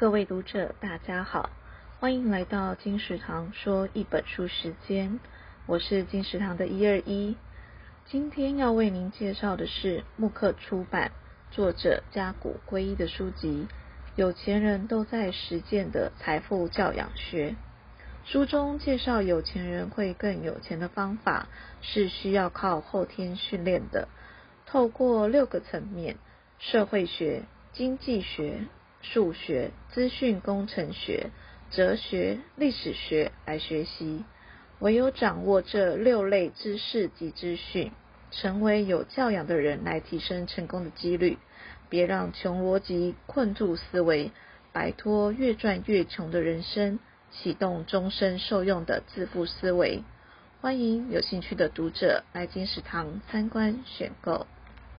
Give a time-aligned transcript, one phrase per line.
[0.00, 1.50] 各位读者，大家好，
[1.98, 5.20] 欢迎来到金石堂说一本书时间，
[5.66, 7.36] 我是金石堂的一二一。
[8.06, 11.12] 今天要为您介绍的是慕克出版、
[11.50, 13.66] 作者加古圭一的书籍
[14.16, 17.50] 《有钱人都在实践的财富教养学》。
[18.24, 21.46] 书中介绍有钱人会更有钱的方法
[21.82, 24.08] 是需要靠后天训练的，
[24.64, 26.16] 透过六个层面：
[26.58, 27.42] 社会学、
[27.74, 28.62] 经济学。
[29.02, 31.30] 数学、资讯工程学、
[31.70, 34.24] 哲学、历史学来学习，
[34.78, 37.92] 唯有掌握这六类知识及资讯，
[38.30, 41.38] 成为有教养的人，来提升成功的几率。
[41.88, 44.30] 别让穷逻辑困住思维，
[44.72, 47.00] 摆脱越赚越穷的人生，
[47.32, 50.04] 启动终身受用的致富思维。
[50.60, 54.46] 欢迎有兴趣的读者来金石堂参观选购。